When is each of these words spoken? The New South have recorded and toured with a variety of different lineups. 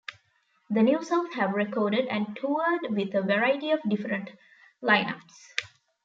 The 0.71 0.81
New 0.81 1.03
South 1.03 1.35
have 1.35 1.51
recorded 1.53 2.07
and 2.07 2.35
toured 2.35 2.87
with 2.89 3.13
a 3.13 3.21
variety 3.21 3.69
of 3.69 3.87
different 3.87 4.31
lineups. 4.81 5.53